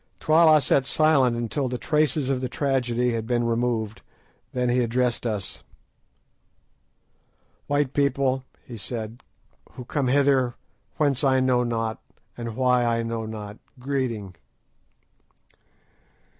[0.19, 4.01] Twala sat silent until the traces of the tragedy had been removed,
[4.51, 5.61] then he addressed us.
[7.67, 9.21] "White people," he said,
[9.73, 10.55] "who come hither,
[10.97, 12.01] whence I know not,
[12.35, 14.33] and why I know not, greeting."